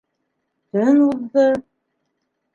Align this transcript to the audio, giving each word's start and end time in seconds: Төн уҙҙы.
Төн 0.77 1.03
уҙҙы. 1.09 1.45